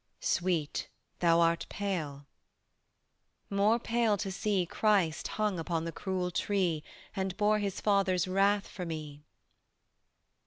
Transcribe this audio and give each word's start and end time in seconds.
"Sweet, 0.19 0.89
thou 1.19 1.41
art 1.41 1.67
pale." 1.69 2.25
"More 3.51 3.77
pale 3.77 4.17
to 4.17 4.31
see, 4.31 4.65
Christ 4.65 5.27
hung 5.37 5.59
upon 5.59 5.85
the 5.85 5.91
cruel 5.91 6.31
tree 6.31 6.83
And 7.15 7.37
bore 7.37 7.59
His 7.59 7.79
Father's 7.79 8.27
wrath 8.27 8.67
for 8.67 8.83
me." 8.83 9.21